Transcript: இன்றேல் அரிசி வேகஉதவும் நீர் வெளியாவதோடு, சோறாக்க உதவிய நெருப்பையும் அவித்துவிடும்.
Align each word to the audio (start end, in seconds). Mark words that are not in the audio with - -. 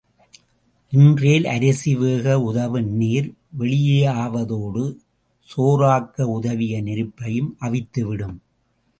இன்றேல் 0.93 1.45
அரிசி 1.45 1.91
வேகஉதவும் 1.95 2.87
நீர் 2.91 3.27
வெளியாவதோடு, 3.59 4.85
சோறாக்க 5.47 6.27
உதவிய 6.29 6.81
நெருப்பையும் 6.81 7.51
அவித்துவிடும். 7.61 8.37